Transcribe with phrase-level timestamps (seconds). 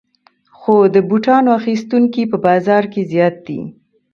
[0.57, 3.61] خو د بوټانو اخیستونکي په بازار کې زیات دي